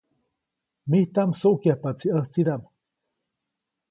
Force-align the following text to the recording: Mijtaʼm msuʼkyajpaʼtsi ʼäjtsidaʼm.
Mijtaʼm 0.89 1.29
msuʼkyajpaʼtsi 1.33 2.07
ʼäjtsidaʼm. 2.13 2.63